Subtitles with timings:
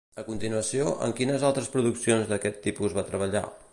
[0.19, 3.45] A continuació, en quines altres produccions d'aquest tipus va treballar?